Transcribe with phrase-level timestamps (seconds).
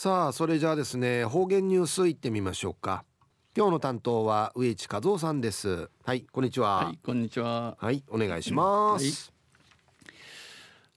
[0.00, 3.04] さあそれじゃあですね方言ニュースいってみましょうか。
[3.56, 5.90] 今日の担当は植地和夫さんです。
[6.04, 6.84] はいこんにちは。
[6.84, 7.76] はいこんにちは。
[7.80, 9.32] はいお願いします、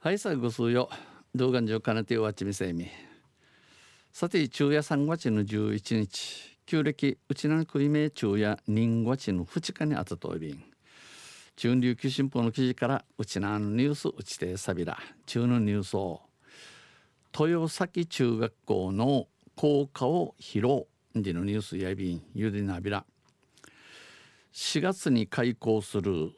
[0.01, 0.87] はい、はい、さあご数よ
[1.33, 2.89] 動画上かなておわちみせみ。
[4.13, 6.59] さて昼夜3月の11日。
[6.67, 10.63] 旧暦うちなくいめ昼夜人月の2日にあたといびん
[11.55, 16.21] 中琉球新報の記事からうちなのニュースうちてさびら中のニュースを
[17.37, 20.85] 豊崎中学校の校歌を披露。
[21.13, 23.05] でのニュースやびんゆでなびら。
[24.53, 26.31] 4月に開校する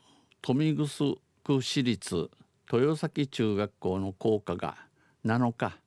[0.48, 2.30] 豊見城区市立
[2.71, 4.77] 豊崎中学校の校歌が
[5.26, 5.77] 7日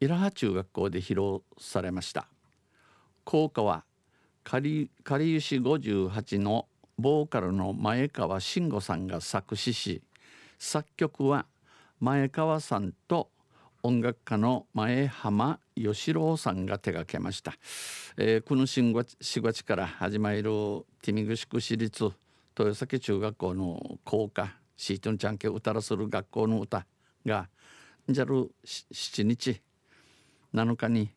[0.00, 2.28] 伊良波中学校で披露されました。
[3.24, 3.84] 校歌は
[4.42, 6.66] 狩湯市58の
[6.98, 10.02] ボーカルの前川慎吾さんが作詞し
[10.58, 11.46] 作曲は
[12.00, 13.30] 前川さんと
[13.82, 17.54] 音楽家の前浜義郎さんが手掛けました、
[18.16, 22.10] えー、この4月 ,4 月から始まるティミグシク市立
[22.58, 26.86] 豊崎中学校の校歌シートンちゃんけ歌らする学校の歌
[27.24, 27.48] が
[28.08, 29.60] じゃる7日。
[30.52, 31.10] 7日に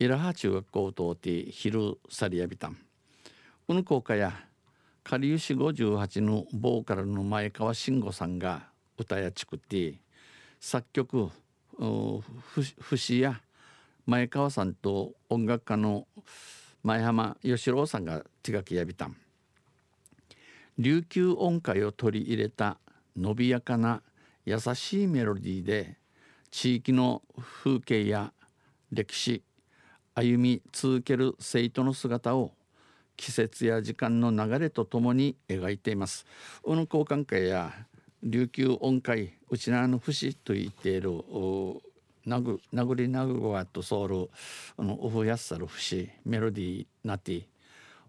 [0.00, 2.76] イラハ中学校とって昼サリアビタン
[3.68, 4.32] この校歌や
[5.04, 9.94] かりゆし58のボーカルの前川慎吾さんが歌や作って
[10.58, 11.30] 作曲
[12.80, 13.40] 節や
[14.06, 16.06] 前川さんと音楽家の
[16.82, 19.16] 前浜義郎さんが手書きやびたん
[20.78, 22.78] 琉球音階を取り入れた
[23.16, 24.02] 伸びやかな
[24.44, 25.96] 優しいメロディーで
[26.50, 27.22] 地域の
[27.62, 28.32] 風景や
[28.92, 29.42] 歴史
[30.14, 32.52] 歩み続ける生徒の姿を
[33.16, 36.26] 季節や時間の流れとともに描いています。
[36.62, 37.72] この交換会や
[38.24, 41.10] 琉球音階うちなの節と言っている
[42.24, 44.30] なぐ殴りなぐわとソウル
[44.78, 47.46] あのおふやっさる節メロディーなて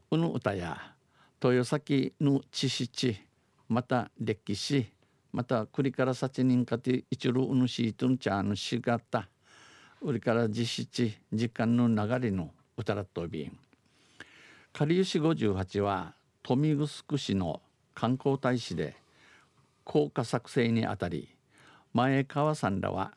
[0.10, 0.94] うの歌や
[1.44, 3.18] 豊崎の知識
[3.68, 4.88] また歴史
[5.34, 9.28] また栗からさち人かて一路うぬしいとんちゃのしがた
[10.02, 13.58] うりから実質時間の流れの歌らっとびん。
[14.72, 16.14] かりゆし58は
[16.44, 17.62] 豊見城市の
[17.94, 18.96] 観光大使で
[19.86, 21.30] 校歌作成にあたり
[21.94, 23.14] 前川さんらは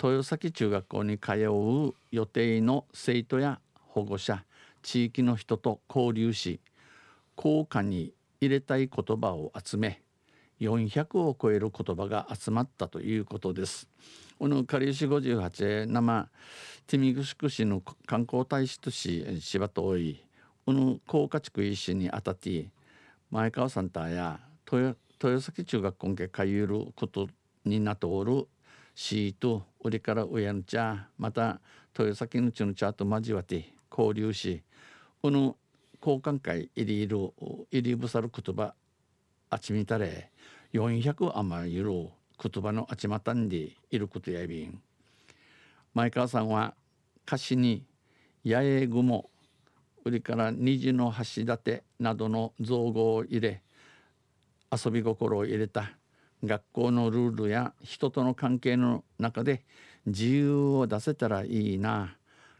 [0.00, 4.44] 豊崎中学校に通う予定の生徒や保護者
[4.82, 6.60] 地域の人と交流し
[7.34, 10.02] 校歌に入れたい言葉を集め
[10.60, 13.88] 400を超える言葉が集まったということです。
[14.38, 16.28] このかりゆし58生
[16.86, 20.22] ティミグシク市の観光大使とし柴田多い
[20.66, 22.68] この高架地区医師にあたって
[23.30, 27.28] 前川さんたや豊豊崎中学校けかゆること
[27.64, 28.46] になっておる
[28.94, 31.60] シート売りから親の茶また
[31.98, 34.62] 豊崎のちの茶と交わって交流し
[35.22, 35.56] この
[36.02, 37.32] 交換会入りる
[37.70, 38.74] 入りぶさる言葉
[39.48, 40.30] あちみたれ
[40.74, 44.78] 400余りいる言葉のあちまたんでいることやびん。
[45.94, 46.74] 前川さんは
[47.26, 47.86] 歌詞に
[48.44, 49.30] 「八重雲」
[50.04, 53.63] 売りから虹の橋立などの造語を入れ
[54.74, 55.92] 遊び心を入れた
[56.42, 59.64] 学校のルールや人との関係の中で
[60.06, 62.16] 自由を出せたらいいな。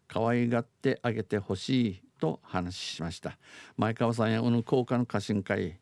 [0.07, 3.39] 可愛がってあげてほしいと話しました。
[3.77, 5.79] 前川さんや小野効果の家臣会、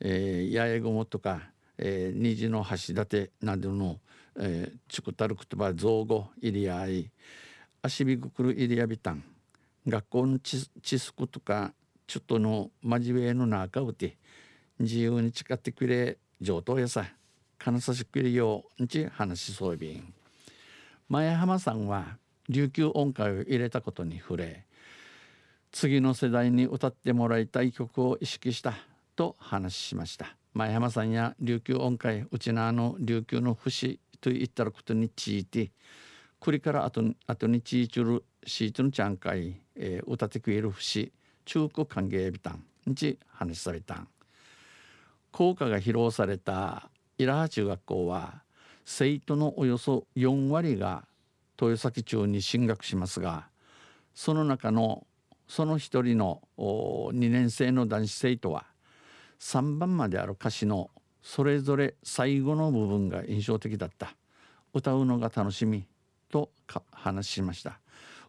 [0.00, 1.42] えー、八重雲とか、
[1.78, 3.98] えー、虹の橋立などの、
[4.38, 7.10] えー、チュクタルクトバ造語入り合い
[7.82, 9.24] 足びぐくる入りやびたん。
[9.86, 11.74] 学校のちすくとか
[12.06, 14.16] ちょっとの真面目の中うて
[14.78, 17.06] 自由に誓ってくれ上等やさ。
[17.58, 20.12] 金さしくれよんち話しそうびん。
[21.08, 22.18] 前浜さんは
[22.48, 24.66] 琉球音階を入れたことに触れ
[25.72, 28.74] 次の世代に歌ってもらいたい曲を意識した
[29.16, 30.36] と話しました。
[30.52, 35.72] 前浜さんや琉球音階うちなの琉球の節といったことについて
[36.38, 41.12] これから後後にちいちゅるシートのちゃんかい、えー、歌ってくれる節
[41.44, 44.08] 中古歓迎ビタンにち話されたん。
[45.34, 46.88] 校歌が披露された
[47.18, 48.44] 伊良中学校は
[48.84, 51.08] 生徒のおよそ4割が
[51.60, 53.48] 豊崎中に進学しますが
[54.14, 55.08] その中の
[55.48, 58.64] その一人の2年生の男子生徒は
[59.40, 60.90] 3番まである歌詞の
[61.20, 64.14] それぞれ最後の部分が印象的だった。
[64.72, 65.84] 歌うのが楽しみ
[66.30, 66.50] と
[66.92, 67.80] 話しました。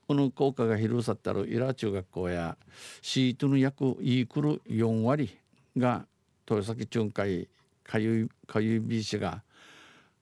[0.07, 2.57] この校歌が披露されたる伊良中学校や
[3.02, 5.38] シートの約イークル4割
[5.78, 6.07] が
[6.50, 7.47] 豊崎町会
[7.83, 9.42] かゆいかゆいびしが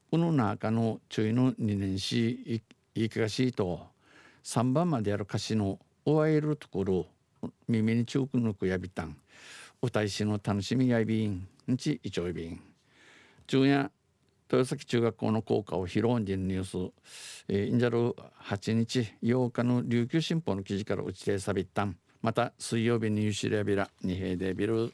[0.09, 2.61] この中の中の2年し
[2.95, 3.87] いいかしいと
[4.43, 7.07] 3番までやる歌詞の終わえるところ
[7.67, 9.17] 耳に注く抜くやびたん。
[9.81, 12.61] 歌いしの楽しみやびんんちいちょいびん。
[13.47, 13.91] 中夜
[14.49, 16.93] 豊崎中学校の校歌を披露んでニュース、
[17.49, 18.15] えー、インジャル
[18.45, 21.97] 8日8日の琉球新報の記事から打ちてさびったん。
[22.21, 24.93] また水曜日にユシレビラ二平でビル